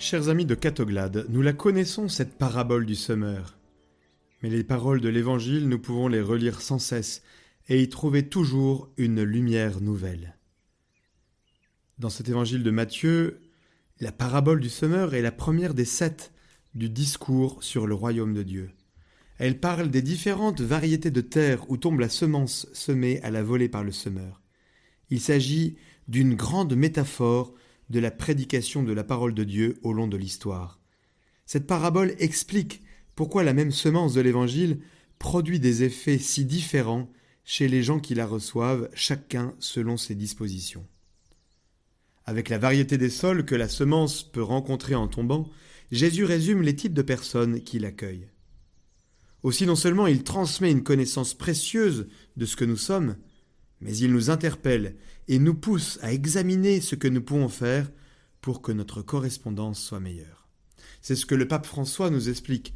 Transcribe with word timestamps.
Chers 0.00 0.28
amis 0.28 0.46
de 0.46 0.54
Catoglade, 0.54 1.26
nous 1.28 1.42
la 1.42 1.52
connaissons 1.52 2.08
cette 2.08 2.38
parabole 2.38 2.86
du 2.86 2.94
semeur. 2.94 3.58
Mais 4.42 4.48
les 4.48 4.62
paroles 4.62 5.00
de 5.00 5.08
l'Évangile, 5.08 5.68
nous 5.68 5.80
pouvons 5.80 6.06
les 6.06 6.20
relire 6.20 6.60
sans 6.60 6.78
cesse 6.78 7.20
et 7.68 7.82
y 7.82 7.88
trouver 7.88 8.28
toujours 8.28 8.92
une 8.96 9.24
lumière 9.24 9.80
nouvelle. 9.80 10.36
Dans 11.98 12.10
cet 12.10 12.28
Évangile 12.28 12.62
de 12.62 12.70
Matthieu, 12.70 13.40
la 13.98 14.12
parabole 14.12 14.60
du 14.60 14.68
semeur 14.68 15.14
est 15.14 15.20
la 15.20 15.32
première 15.32 15.74
des 15.74 15.84
sept 15.84 16.32
du 16.76 16.88
discours 16.88 17.64
sur 17.64 17.88
le 17.88 17.94
royaume 17.94 18.34
de 18.34 18.44
Dieu. 18.44 18.70
Elle 19.38 19.58
parle 19.58 19.90
des 19.90 20.02
différentes 20.02 20.60
variétés 20.60 21.10
de 21.10 21.20
terre 21.20 21.68
où 21.68 21.76
tombe 21.76 21.98
la 21.98 22.08
semence 22.08 22.68
semée 22.72 23.20
à 23.22 23.32
la 23.32 23.42
volée 23.42 23.68
par 23.68 23.82
le 23.82 23.92
semeur. 23.92 24.42
Il 25.10 25.20
s'agit 25.20 25.76
d'une 26.06 26.34
grande 26.34 26.76
métaphore 26.76 27.52
de 27.90 28.00
la 28.00 28.10
prédication 28.10 28.82
de 28.82 28.92
la 28.92 29.04
parole 29.04 29.34
de 29.34 29.44
Dieu 29.44 29.78
au 29.82 29.92
long 29.92 30.08
de 30.08 30.16
l'histoire. 30.16 30.80
Cette 31.46 31.66
parabole 31.66 32.14
explique 32.18 32.82
pourquoi 33.14 33.42
la 33.42 33.54
même 33.54 33.72
semence 33.72 34.14
de 34.14 34.20
l'Évangile 34.20 34.80
produit 35.18 35.60
des 35.60 35.82
effets 35.82 36.18
si 36.18 36.44
différents 36.44 37.10
chez 37.44 37.66
les 37.66 37.82
gens 37.82 37.98
qui 37.98 38.14
la 38.14 38.26
reçoivent, 38.26 38.90
chacun 38.92 39.54
selon 39.58 39.96
ses 39.96 40.14
dispositions. 40.14 40.86
Avec 42.26 42.50
la 42.50 42.58
variété 42.58 42.98
des 42.98 43.08
sols 43.08 43.46
que 43.46 43.54
la 43.54 43.68
semence 43.68 44.22
peut 44.22 44.42
rencontrer 44.42 44.94
en 44.94 45.08
tombant, 45.08 45.48
Jésus 45.90 46.24
résume 46.24 46.60
les 46.60 46.76
types 46.76 46.92
de 46.92 47.00
personnes 47.00 47.62
qui 47.62 47.78
l'accueillent. 47.78 48.28
Aussi 49.42 49.64
non 49.64 49.76
seulement 49.76 50.06
il 50.06 50.24
transmet 50.24 50.70
une 50.70 50.82
connaissance 50.82 51.32
précieuse 51.32 52.08
de 52.36 52.44
ce 52.44 52.54
que 52.54 52.66
nous 52.66 52.76
sommes, 52.76 53.16
mais 53.80 53.96
il 53.96 54.12
nous 54.12 54.30
interpelle 54.30 54.96
et 55.28 55.38
nous 55.38 55.54
pousse 55.54 55.98
à 56.02 56.12
examiner 56.12 56.80
ce 56.80 56.94
que 56.94 57.08
nous 57.08 57.22
pouvons 57.22 57.48
faire 57.48 57.90
pour 58.40 58.62
que 58.62 58.72
notre 58.72 59.02
correspondance 59.02 59.80
soit 59.80 60.00
meilleure. 60.00 60.48
C'est 61.00 61.16
ce 61.16 61.26
que 61.26 61.34
le 61.34 61.48
pape 61.48 61.66
François 61.66 62.10
nous 62.10 62.28
explique. 62.28 62.74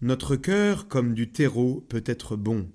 Notre 0.00 0.36
cœur, 0.36 0.88
comme 0.88 1.14
du 1.14 1.30
terreau, 1.30 1.84
peut 1.88 2.04
être 2.06 2.36
bon. 2.36 2.70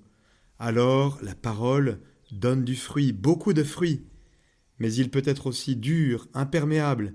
Alors 0.58 1.18
la 1.22 1.34
parole 1.34 2.00
donne 2.32 2.64
du 2.64 2.76
fruit, 2.76 3.12
beaucoup 3.12 3.52
de 3.52 3.64
fruits. 3.64 4.04
Mais 4.78 4.92
il 4.92 5.10
peut 5.10 5.22
être 5.24 5.46
aussi 5.46 5.76
dur, 5.76 6.26
imperméable. 6.34 7.14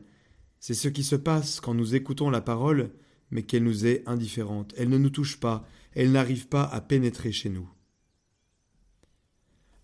C'est 0.60 0.74
ce 0.74 0.88
qui 0.88 1.04
se 1.04 1.16
passe 1.16 1.60
quand 1.60 1.74
nous 1.74 1.96
écoutons 1.96 2.30
la 2.30 2.42
parole, 2.42 2.92
mais 3.32 3.44
qu'elle 3.44 3.64
nous 3.64 3.86
est 3.86 4.04
indifférente. 4.08 4.74
Elle 4.78 4.90
ne 4.90 4.98
nous 4.98 5.10
touche 5.10 5.40
pas, 5.40 5.68
elle 5.94 6.12
n'arrive 6.12 6.48
pas 6.48 6.64
à 6.64 6.82
pénétrer 6.82 7.32
chez 7.32 7.50
nous. 7.50 7.70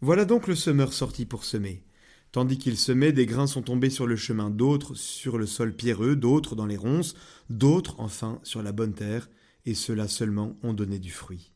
Voilà 0.02 0.26
donc 0.26 0.48
le 0.48 0.56
semeur 0.56 0.94
sorti 0.94 1.26
pour 1.26 1.44
semer. 1.44 1.84
Tandis 2.32 2.58
qu'il 2.58 2.78
semait, 2.78 3.12
des 3.12 3.28
grains 3.28 3.46
sont 3.46 3.62
tombés 3.62 3.92
sur 3.92 4.08
le 4.08 4.16
chemin, 4.16 4.50
d'autres 4.50 4.96
sur 4.96 5.38
le 5.38 5.46
sol 5.46 5.76
pierreux, 5.76 6.16
d'autres 6.16 6.56
dans 6.56 6.66
les 6.66 6.78
ronces, 6.78 7.14
d'autres 7.52 8.00
enfin 8.00 8.40
sur 8.42 8.64
la 8.64 8.72
bonne 8.72 8.94
terre, 8.96 9.30
et 9.68 9.76
ceux-là 9.76 10.08
seulement 10.08 10.58
ont 10.64 10.74
donné 10.74 10.98
du 10.98 11.12
fruit. 11.12 11.52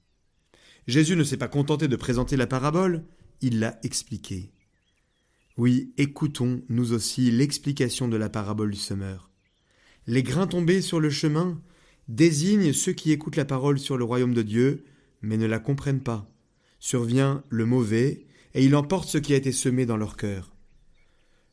Jésus 0.86 1.16
ne 1.16 1.24
s'est 1.24 1.38
pas 1.38 1.48
contenté 1.48 1.88
de 1.88 1.96
présenter 1.96 2.38
la 2.38 2.46
parabole, 2.46 3.04
il 3.42 3.60
l'a 3.60 3.80
expliquée. 3.82 4.52
Oui, 5.58 5.94
écoutons 5.98 6.62
nous 6.70 6.94
aussi 6.94 7.32
l'explication 7.32 8.08
de 8.08 8.18
la 8.18 8.30
parabole 8.30 8.70
du 8.70 8.78
semeur. 8.78 9.32
Les 10.06 10.22
grains 10.22 10.46
tombés 10.46 10.82
sur 10.82 11.00
le 11.00 11.10
chemin 11.10 11.60
désignent 12.10 12.74
ceux 12.74 12.94
qui 12.94 13.12
écoutent 13.12 13.38
la 13.38 13.46
parole 13.46 13.80
sur 13.80 13.98
le 13.98 14.04
royaume 14.04 14.36
de 14.36 14.44
Dieu, 14.44 14.84
mais 15.24 15.38
ne 15.38 15.48
la 15.48 15.58
comprennent 15.58 16.04
pas. 16.04 16.30
Survient 16.80 17.44
le 17.50 17.66
mauvais, 17.66 18.28
et 18.56 18.64
il 18.64 18.76
emporte 18.76 19.10
ce 19.10 19.18
qui 19.18 19.34
a 19.34 19.38
été 19.38 19.52
semé 19.52 19.86
dans 19.86 19.98
leur 19.98 20.16
cœur. 20.16 20.56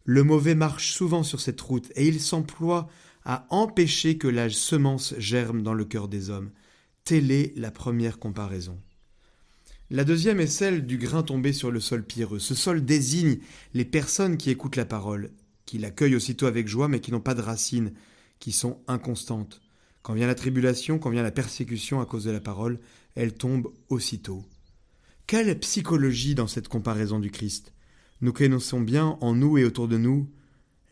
Le 0.04 0.22
mauvais 0.22 0.54
marche 0.54 0.92
souvent 0.92 1.24
sur 1.24 1.40
cette 1.40 1.60
route, 1.60 1.90
et 1.96 2.06
il 2.06 2.20
s'emploie 2.20 2.88
à 3.24 3.46
empêcher 3.50 4.18
que 4.18 4.28
la 4.28 4.48
semence 4.48 5.14
germe 5.18 5.62
dans 5.62 5.74
le 5.74 5.84
cœur 5.84 6.08
des 6.08 6.30
hommes. 6.30 6.50
Telle 7.04 7.32
est 7.32 7.52
la 7.56 7.72
première 7.72 8.20
comparaison. 8.20 8.80
La 9.90 10.04
deuxième 10.04 10.40
est 10.40 10.46
celle 10.46 10.86
du 10.86 10.96
grain 10.96 11.22
tombé 11.22 11.52
sur 11.52 11.72
le 11.72 11.80
sol 11.80 12.04
pierreux. 12.04 12.38
Ce 12.38 12.54
sol 12.54 12.84
désigne 12.84 13.38
les 13.74 13.84
personnes 13.84 14.36
qui 14.36 14.50
écoutent 14.50 14.76
la 14.76 14.86
parole, 14.86 15.32
qui 15.66 15.78
l'accueillent 15.78 16.16
aussitôt 16.16 16.46
avec 16.46 16.69
joie, 16.69 16.88
mais 16.88 17.00
qui 17.00 17.10
n'ont 17.10 17.20
pas 17.20 17.34
de 17.34 17.42
racines, 17.42 17.92
qui 18.38 18.52
sont 18.52 18.80
inconstantes. 18.86 19.60
Quand 20.02 20.14
vient 20.14 20.28
la 20.28 20.34
tribulation, 20.36 20.98
quand 20.98 21.10
vient 21.10 21.22
la 21.22 21.32
persécution 21.32 22.00
à 22.00 22.06
cause 22.06 22.24
de 22.24 22.30
la 22.30 22.40
parole, 22.40 22.78
elle 23.16 23.34
tombe 23.34 23.72
aussitôt. 23.88 24.44
Quelle 25.27 25.59
psychologie 25.60 26.34
dans 26.34 26.47
cette 26.47 26.69
comparaison 26.69 27.19
du 27.19 27.31
Christ? 27.31 27.72
Nous 28.21 28.33
connaissons 28.33 28.81
bien 28.81 29.19
en 29.21 29.34
nous 29.34 29.56
et 29.56 29.65
autour 29.65 29.88
de 29.88 29.97
nous 29.97 30.31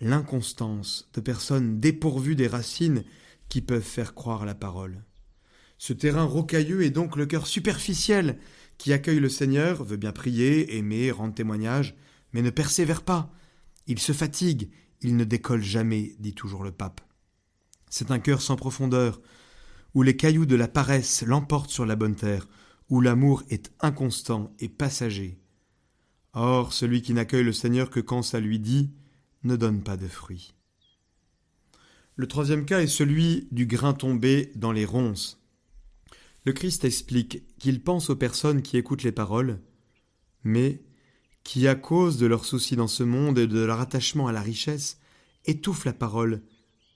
l'inconstance 0.00 1.10
de 1.12 1.20
personnes 1.20 1.78
dépourvues 1.78 2.36
des 2.36 2.46
racines 2.46 3.04
qui 3.48 3.60
peuvent 3.60 3.82
faire 3.82 4.14
croire 4.14 4.46
la 4.46 4.54
parole. 4.54 5.04
Ce 5.76 5.92
terrain 5.92 6.24
rocailleux 6.24 6.82
est 6.82 6.90
donc 6.90 7.16
le 7.16 7.26
cœur 7.26 7.46
superficiel 7.46 8.38
qui 8.78 8.94
accueille 8.94 9.20
le 9.20 9.28
Seigneur, 9.28 9.84
veut 9.84 9.98
bien 9.98 10.12
prier, 10.12 10.76
aimer, 10.78 11.10
rendre 11.10 11.34
témoignage, 11.34 11.94
mais 12.32 12.40
ne 12.40 12.50
persévère 12.50 13.02
pas. 13.02 13.30
Il 13.86 13.98
se 13.98 14.12
fatigue, 14.12 14.70
il 15.02 15.16
ne 15.16 15.24
décolle 15.24 15.62
jamais, 15.62 16.14
dit 16.18 16.34
toujours 16.34 16.64
le 16.64 16.72
pape. 16.72 17.02
C'est 17.90 18.10
un 18.10 18.20
cœur 18.20 18.40
sans 18.40 18.56
profondeur, 18.56 19.20
où 19.94 20.02
les 20.02 20.16
cailloux 20.16 20.46
de 20.46 20.56
la 20.56 20.68
paresse 20.68 21.22
l'emportent 21.26 21.70
sur 21.70 21.84
la 21.84 21.96
bonne 21.96 22.14
terre, 22.14 22.48
où 22.90 23.00
l'amour 23.00 23.44
est 23.48 23.72
inconstant 23.80 24.52
et 24.58 24.68
passager. 24.68 25.38
Or, 26.32 26.72
celui 26.72 27.02
qui 27.02 27.14
n'accueille 27.14 27.44
le 27.44 27.52
Seigneur 27.52 27.88
que 27.88 28.00
quand 28.00 28.22
ça 28.22 28.40
lui 28.40 28.58
dit, 28.58 28.90
ne 29.44 29.56
donne 29.56 29.82
pas 29.82 29.96
de 29.96 30.08
fruits. 30.08 30.54
Le 32.16 32.26
troisième 32.26 32.66
cas 32.66 32.80
est 32.80 32.86
celui 32.86 33.48
du 33.52 33.66
grain 33.66 33.94
tombé 33.94 34.52
dans 34.56 34.72
les 34.72 34.84
ronces. 34.84 35.40
Le 36.44 36.52
Christ 36.52 36.84
explique 36.84 37.44
qu'il 37.58 37.82
pense 37.82 38.10
aux 38.10 38.16
personnes 38.16 38.62
qui 38.62 38.76
écoutent 38.76 39.04
les 39.04 39.12
paroles, 39.12 39.60
mais 40.44 40.82
qui, 41.44 41.68
à 41.68 41.74
cause 41.74 42.18
de 42.18 42.26
leurs 42.26 42.44
soucis 42.44 42.76
dans 42.76 42.88
ce 42.88 43.02
monde 43.02 43.38
et 43.38 43.46
de 43.46 43.60
leur 43.60 43.80
attachement 43.80 44.26
à 44.26 44.32
la 44.32 44.42
richesse, 44.42 44.98
étouffent 45.46 45.84
la 45.84 45.92
parole 45.92 46.42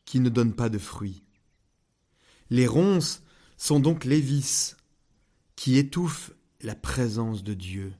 qui 0.04 0.20
ne 0.20 0.28
donne 0.28 0.54
pas 0.54 0.68
de 0.68 0.78
fruits. 0.78 1.22
Les 2.50 2.66
ronces 2.66 3.22
sont 3.56 3.80
donc 3.80 4.04
les 4.04 4.20
vices 4.20 4.76
qui 5.64 5.78
étouffent 5.78 6.32
la 6.60 6.74
présence 6.74 7.42
de 7.42 7.54
Dieu. 7.54 7.94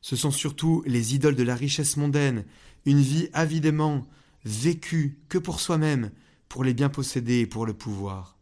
Ce 0.00 0.16
sont 0.16 0.30
surtout 0.30 0.82
les 0.86 1.14
idoles 1.14 1.36
de 1.36 1.42
la 1.42 1.54
richesse 1.54 1.98
mondaine, 1.98 2.46
une 2.86 3.02
vie 3.02 3.28
avidement 3.34 4.06
vécue 4.46 5.18
que 5.28 5.36
pour 5.36 5.60
soi-même, 5.60 6.12
pour 6.48 6.64
les 6.64 6.72
biens 6.72 6.88
possédés 6.88 7.40
et 7.40 7.46
pour 7.46 7.66
le 7.66 7.74
pouvoir. 7.74 8.38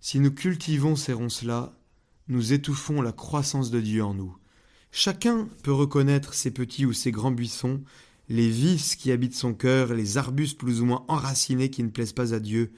Si 0.00 0.18
nous 0.18 0.30
cultivons 0.30 0.96
ces 0.96 1.12
ronces-là, 1.12 1.78
nous 2.28 2.54
étouffons 2.54 3.02
la 3.02 3.12
croissance 3.12 3.70
de 3.70 3.82
Dieu 3.82 4.02
en 4.02 4.14
nous. 4.14 4.34
Chacun 4.90 5.46
peut 5.62 5.74
reconnaître 5.74 6.32
ses 6.32 6.52
petits 6.52 6.86
ou 6.86 6.94
ses 6.94 7.10
grands 7.10 7.32
buissons, 7.32 7.84
les 8.30 8.48
vices 8.48 8.96
qui 8.96 9.12
habitent 9.12 9.36
son 9.36 9.52
cœur, 9.52 9.92
les 9.92 10.16
arbustes 10.16 10.56
plus 10.56 10.80
ou 10.80 10.86
moins 10.86 11.04
enracinés 11.06 11.68
qui 11.68 11.82
ne 11.82 11.90
plaisent 11.90 12.14
pas 12.14 12.32
à 12.32 12.40
Dieu 12.40 12.72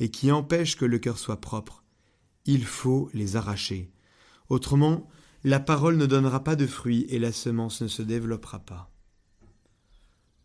et 0.00 0.10
qui 0.10 0.32
empêchent 0.32 0.76
que 0.76 0.84
le 0.84 0.98
cœur 0.98 1.16
soit 1.16 1.40
propre 1.40 1.83
il 2.46 2.64
faut 2.64 3.10
les 3.14 3.36
arracher. 3.36 3.90
Autrement, 4.48 5.08
la 5.42 5.60
parole 5.60 5.96
ne 5.96 6.06
donnera 6.06 6.44
pas 6.44 6.56
de 6.56 6.66
fruits 6.66 7.06
et 7.08 7.18
la 7.18 7.32
semence 7.32 7.82
ne 7.82 7.88
se 7.88 8.02
développera 8.02 8.60
pas. 8.60 8.90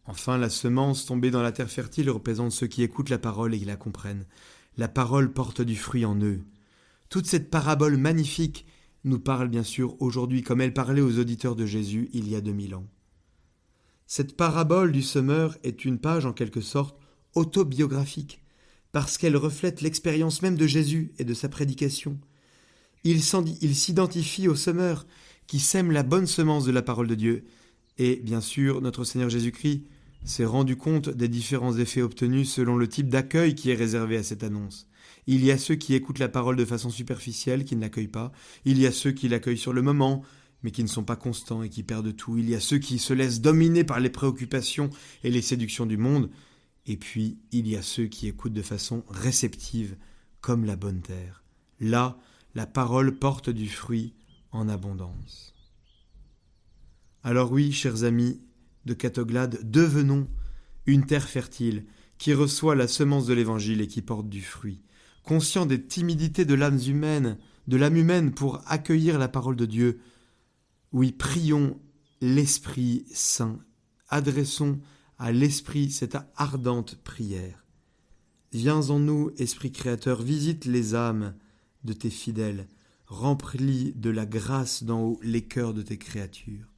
Enfin, 0.05 0.37
la 0.37 0.49
semence 0.49 1.05
tombée 1.05 1.31
dans 1.31 1.41
la 1.41 1.51
terre 1.51 1.69
fertile 1.69 2.09
représente 2.09 2.51
ceux 2.51 2.67
qui 2.67 2.83
écoutent 2.83 3.09
la 3.09 3.19
parole 3.19 3.53
et 3.53 3.59
qui 3.59 3.65
la 3.65 3.75
comprennent. 3.75 4.25
La 4.77 4.87
parole 4.87 5.31
porte 5.33 5.61
du 5.61 5.75
fruit 5.75 6.05
en 6.05 6.19
eux. 6.21 6.41
Toute 7.09 7.27
cette 7.27 7.49
parabole 7.49 7.97
magnifique 7.97 8.65
nous 9.03 9.19
parle 9.19 9.47
bien 9.47 9.63
sûr 9.63 9.95
aujourd'hui 10.01 10.41
comme 10.41 10.61
elle 10.61 10.73
parlait 10.73 11.01
aux 11.01 11.19
auditeurs 11.19 11.55
de 11.55 11.65
Jésus 11.65 12.09
il 12.13 12.27
y 12.27 12.35
a 12.35 12.41
deux 12.41 12.53
mille 12.53 12.75
ans. 12.75 12.87
Cette 14.07 14.35
parabole 14.35 14.91
du 14.91 15.03
semeur 15.03 15.55
est 15.63 15.85
une 15.85 15.99
page 15.99 16.25
en 16.25 16.33
quelque 16.33 16.61
sorte 16.61 16.97
autobiographique 17.35 18.41
parce 18.91 19.17
qu'elle 19.17 19.37
reflète 19.37 19.81
l'expérience 19.81 20.41
même 20.41 20.57
de 20.57 20.67
Jésus 20.67 21.11
et 21.19 21.23
de 21.23 21.33
sa 21.33 21.49
prédication. 21.49 22.17
Il 23.03 23.21
s'identifie 23.23 24.47
au 24.47 24.55
semeur 24.55 25.05
qui 25.47 25.59
sème 25.59 25.91
la 25.91 26.03
bonne 26.03 26.27
semence 26.27 26.65
de 26.65 26.71
la 26.71 26.81
parole 26.81 27.07
de 27.07 27.15
Dieu. 27.15 27.45
Et 27.97 28.17
bien 28.17 28.41
sûr, 28.41 28.81
notre 28.81 29.03
Seigneur 29.03 29.29
Jésus-Christ 29.29 29.83
s'est 30.25 30.45
rendu 30.45 30.75
compte 30.75 31.09
des 31.09 31.27
différents 31.27 31.77
effets 31.77 32.01
obtenus 32.01 32.51
selon 32.51 32.75
le 32.75 32.87
type 32.87 33.09
d'accueil 33.09 33.55
qui 33.55 33.71
est 33.71 33.75
réservé 33.75 34.17
à 34.17 34.23
cette 34.23 34.43
annonce. 34.43 34.87
Il 35.27 35.43
y 35.45 35.51
a 35.51 35.57
ceux 35.57 35.75
qui 35.75 35.95
écoutent 35.95 36.19
la 36.19 36.29
parole 36.29 36.55
de 36.55 36.65
façon 36.65 36.89
superficielle, 36.89 37.63
qui 37.63 37.75
ne 37.75 37.81
l'accueillent 37.81 38.07
pas. 38.07 38.31
Il 38.65 38.79
y 38.79 38.87
a 38.87 38.91
ceux 38.91 39.11
qui 39.11 39.29
l'accueillent 39.29 39.57
sur 39.57 39.73
le 39.73 39.81
moment, 39.81 40.23
mais 40.63 40.71
qui 40.71 40.83
ne 40.83 40.87
sont 40.87 41.03
pas 41.03 41.15
constants 41.15 41.63
et 41.63 41.69
qui 41.69 41.83
perdent 41.83 42.15
tout. 42.15 42.37
Il 42.37 42.49
y 42.49 42.55
a 42.55 42.59
ceux 42.59 42.79
qui 42.79 42.99
se 42.99 43.13
laissent 43.13 43.41
dominer 43.41 43.83
par 43.83 43.99
les 43.99 44.09
préoccupations 44.09 44.89
et 45.23 45.31
les 45.31 45.41
séductions 45.41 45.85
du 45.85 45.97
monde, 45.97 46.29
et 46.85 46.97
puis, 46.97 47.37
il 47.51 47.67
y 47.67 47.75
a 47.75 47.81
ceux 47.81 48.05
qui 48.05 48.27
écoutent 48.27 48.53
de 48.53 48.61
façon 48.61 49.03
réceptive, 49.09 49.95
comme 50.41 50.65
la 50.65 50.75
bonne 50.75 51.01
terre. 51.01 51.43
Là, 51.79 52.17
la 52.55 52.65
parole 52.65 53.17
porte 53.17 53.49
du 53.49 53.69
fruit 53.69 54.13
en 54.51 54.69
abondance. 54.69 55.53
Alors 57.23 57.51
oui, 57.51 57.71
chers 57.71 58.03
amis 58.03 58.41
de 58.85 58.93
Catoglade, 58.93 59.59
devenons 59.69 60.27
une 60.85 61.05
terre 61.05 61.27
fertile, 61.27 61.85
qui 62.17 62.33
reçoit 62.33 62.75
la 62.75 62.87
semence 62.87 63.25
de 63.25 63.33
l'Évangile 63.33 63.81
et 63.81 63.87
qui 63.87 64.01
porte 64.01 64.27
du 64.27 64.41
fruit. 64.41 64.81
Conscient 65.23 65.65
des 65.65 65.81
timidités 65.81 66.45
de 66.45 66.53
l'âme 66.53 66.79
humaine, 66.85 67.37
de 67.67 67.77
l'âme 67.77 67.97
humaine 67.97 68.33
pour 68.33 68.61
accueillir 68.65 69.19
la 69.19 69.27
parole 69.27 69.55
de 69.55 69.65
Dieu, 69.65 70.01
oui, 70.91 71.11
prions 71.11 71.79
l'Esprit 72.19 73.05
Saint, 73.11 73.59
adressons 74.09 74.79
à 75.19 75.33
l'Esprit 75.33 75.91
cette 75.91 76.17
ardente 76.37 76.95
prière. 76.95 77.65
Viens 78.53 78.89
en 78.89 78.99
nous, 78.99 79.31
Esprit 79.37 79.71
Créateur, 79.71 80.21
visite 80.21 80.65
les 80.65 80.95
âmes 80.95 81.35
de 81.83 81.93
tes 81.93 82.09
fidèles, 82.09 82.67
remplis 83.05 83.93
de 83.95 84.09
la 84.09 84.25
grâce 84.25 84.83
d'en 84.83 85.01
haut 85.01 85.19
les 85.21 85.43
cœurs 85.43 85.73
de 85.73 85.81
tes 85.81 85.97
créatures. 85.97 86.73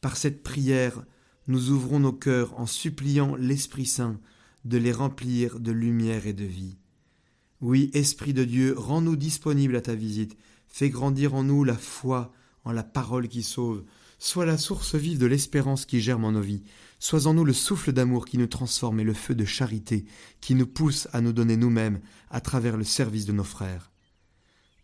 Par 0.00 0.16
cette 0.16 0.42
prière, 0.42 1.04
nous 1.46 1.70
ouvrons 1.70 2.00
nos 2.00 2.12
cœurs 2.12 2.58
en 2.58 2.66
suppliant 2.66 3.36
l'Esprit 3.36 3.86
Saint 3.86 4.20
de 4.64 4.76
les 4.76 4.92
remplir 4.92 5.60
de 5.60 5.72
lumière 5.72 6.26
et 6.26 6.32
de 6.32 6.44
vie. 6.44 6.76
Oui, 7.60 7.90
Esprit 7.94 8.34
de 8.34 8.44
Dieu, 8.44 8.74
rends-nous 8.76 9.16
disponibles 9.16 9.76
à 9.76 9.80
ta 9.80 9.94
visite, 9.94 10.36
fais 10.66 10.90
grandir 10.90 11.34
en 11.34 11.44
nous 11.44 11.62
la 11.62 11.76
foi 11.76 12.32
en 12.64 12.72
la 12.72 12.82
parole 12.82 13.28
qui 13.28 13.42
sauve, 13.42 13.84
sois 14.20 14.44
la 14.44 14.58
source 14.58 14.94
vive 14.94 15.18
de 15.18 15.24
l'espérance 15.24 15.86
qui 15.86 16.00
germe 16.00 16.26
en 16.26 16.32
nos 16.32 16.42
vies, 16.42 16.62
sois 16.98 17.26
en 17.26 17.32
nous 17.32 17.44
le 17.44 17.54
souffle 17.54 17.90
d'amour 17.92 18.26
qui 18.26 18.36
nous 18.36 18.46
transforme 18.46 19.00
et 19.00 19.04
le 19.04 19.14
feu 19.14 19.34
de 19.34 19.46
charité 19.46 20.04
qui 20.42 20.54
nous 20.54 20.66
pousse 20.66 21.08
à 21.12 21.22
nous 21.22 21.32
donner 21.32 21.56
nous-mêmes 21.56 22.00
à 22.28 22.42
travers 22.42 22.76
le 22.76 22.84
service 22.84 23.24
de 23.24 23.32
nos 23.32 23.44
frères. 23.44 23.90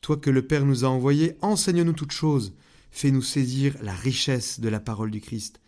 Toi 0.01 0.17
que 0.17 0.31
le 0.31 0.47
Père 0.47 0.65
nous 0.65 0.87
a 0.87 0.89
envoyés, 0.89 1.37
enseigne-nous 1.43 1.93
toutes 1.93 2.13
choses, 2.13 2.55
fais-nous 2.91 3.21
saisir 3.21 3.77
la 3.83 3.95
richesse 3.95 4.59
de 4.59 4.71
la 4.71 4.81
parole 4.81 5.11
du 5.11 5.21
Christ, 5.21 5.61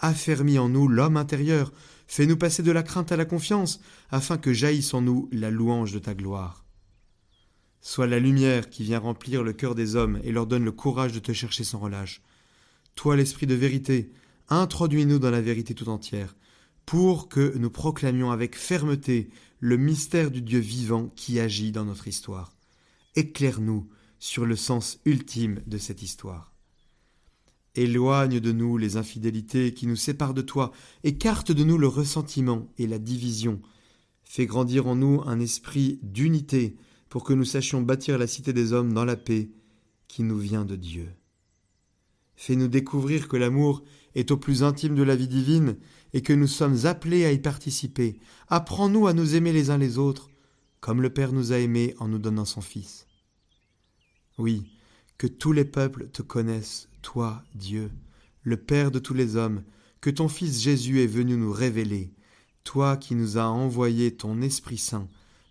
affermis 0.00 0.58
en 0.58 0.68
nous 0.68 0.88
l'homme 0.88 1.16
intérieur, 1.16 1.72
fais-nous 2.08 2.36
passer 2.36 2.64
de 2.64 2.72
la 2.72 2.82
crainte 2.82 3.12
à 3.12 3.16
la 3.16 3.24
confiance, 3.24 3.80
afin 4.10 4.36
que 4.36 4.52
jaillisse 4.52 4.94
en 4.94 5.00
nous 5.00 5.28
la 5.30 5.52
louange 5.52 5.92
de 5.92 6.00
ta 6.00 6.14
gloire. 6.14 6.64
Sois 7.80 8.08
la 8.08 8.18
lumière 8.18 8.68
qui 8.68 8.82
vient 8.82 8.98
remplir 8.98 9.44
le 9.44 9.52
cœur 9.52 9.76
des 9.76 9.94
hommes 9.94 10.20
et 10.24 10.32
leur 10.32 10.48
donne 10.48 10.64
le 10.64 10.72
courage 10.72 11.12
de 11.12 11.20
te 11.20 11.32
chercher 11.32 11.62
sans 11.62 11.78
relâche. 11.78 12.20
Toi, 12.94 13.16
l'Esprit 13.16 13.46
de 13.46 13.54
vérité, 13.54 14.12
introduis-nous 14.48 15.18
dans 15.18 15.30
la 15.30 15.40
vérité 15.40 15.74
tout 15.74 15.88
entière, 15.88 16.36
pour 16.86 17.28
que 17.28 17.56
nous 17.56 17.70
proclamions 17.70 18.30
avec 18.30 18.56
fermeté 18.56 19.30
le 19.60 19.76
mystère 19.76 20.30
du 20.30 20.42
Dieu 20.42 20.58
vivant 20.58 21.12
qui 21.16 21.40
agit 21.40 21.72
dans 21.72 21.84
notre 21.84 22.08
histoire. 22.08 22.52
Éclaire-nous 23.14 23.88
sur 24.18 24.46
le 24.46 24.56
sens 24.56 25.00
ultime 25.04 25.60
de 25.66 25.78
cette 25.78 26.02
histoire. 26.02 26.52
Éloigne 27.74 28.40
de 28.40 28.52
nous 28.52 28.76
les 28.76 28.96
infidélités 28.96 29.72
qui 29.72 29.86
nous 29.86 29.96
séparent 29.96 30.34
de 30.34 30.42
toi, 30.42 30.72
écarte 31.04 31.52
de 31.52 31.64
nous 31.64 31.78
le 31.78 31.86
ressentiment 31.86 32.70
et 32.76 32.86
la 32.86 32.98
division. 32.98 33.62
Fais 34.24 34.46
grandir 34.46 34.86
en 34.86 34.96
nous 34.96 35.22
un 35.24 35.40
esprit 35.40 35.98
d'unité 36.02 36.76
pour 37.08 37.24
que 37.24 37.32
nous 37.32 37.44
sachions 37.44 37.80
bâtir 37.80 38.18
la 38.18 38.26
cité 38.26 38.52
des 38.52 38.72
hommes 38.72 38.92
dans 38.92 39.04
la 39.04 39.16
paix 39.16 39.50
qui 40.08 40.22
nous 40.22 40.38
vient 40.38 40.64
de 40.64 40.76
Dieu. 40.76 41.08
Fais-nous 42.42 42.66
découvrir 42.66 43.28
que 43.28 43.36
l'amour 43.36 43.84
est 44.16 44.32
au 44.32 44.36
plus 44.36 44.64
intime 44.64 44.96
de 44.96 45.04
la 45.04 45.14
vie 45.14 45.28
divine 45.28 45.76
et 46.12 46.22
que 46.22 46.32
nous 46.32 46.48
sommes 46.48 46.86
appelés 46.86 47.24
à 47.24 47.30
y 47.30 47.38
participer. 47.38 48.18
Apprends-nous 48.48 49.06
à 49.06 49.12
nous 49.12 49.36
aimer 49.36 49.52
les 49.52 49.70
uns 49.70 49.78
les 49.78 49.96
autres, 49.96 50.28
comme 50.80 51.02
le 51.02 51.10
Père 51.10 51.32
nous 51.32 51.52
a 51.52 51.58
aimés 51.58 51.94
en 52.00 52.08
nous 52.08 52.18
donnant 52.18 52.44
son 52.44 52.60
Fils. 52.60 53.06
Oui, 54.38 54.72
que 55.18 55.28
tous 55.28 55.52
les 55.52 55.64
peuples 55.64 56.08
te 56.08 56.22
connaissent, 56.22 56.88
toi, 57.00 57.44
Dieu, 57.54 57.92
le 58.42 58.56
Père 58.56 58.90
de 58.90 58.98
tous 58.98 59.14
les 59.14 59.36
hommes, 59.36 59.62
que 60.00 60.10
ton 60.10 60.26
Fils 60.26 60.60
Jésus 60.60 61.00
est 61.00 61.06
venu 61.06 61.36
nous 61.36 61.52
révéler, 61.52 62.12
toi 62.64 62.96
qui 62.96 63.14
nous 63.14 63.38
as 63.38 63.46
envoyé 63.46 64.16
ton 64.16 64.42
Esprit 64.42 64.78
Saint 64.78 65.06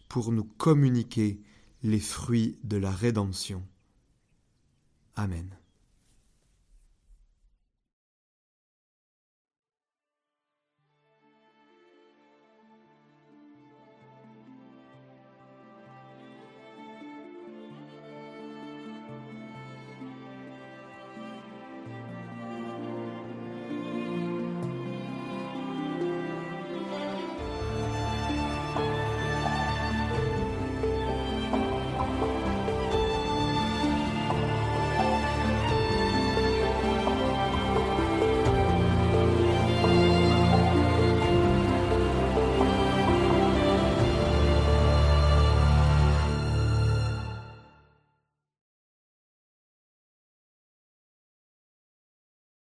pour 0.10 0.34
nous 0.34 0.44
communiquer 0.44 1.40
les 1.84 2.02
fruits 2.02 2.60
de 2.66 2.76
la 2.76 2.92
rédemption. 2.92 3.64
Amen. 5.16 5.56